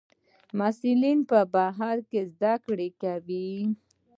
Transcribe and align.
محصلین 0.57 1.19
په 1.29 1.39
بهر 1.53 1.97
کې 2.09 2.21
زده 2.33 2.53
کړې 2.65 2.89
کوي. 3.01 3.51